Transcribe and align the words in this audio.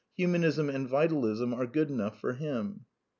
Humanism 0.17 0.67
and 0.67 0.89
Vitalism 0.89 1.53
are 1.53 1.67
good 1.67 1.91
enough 1.91 2.19
for 2.19 2.33
him. 2.33 2.85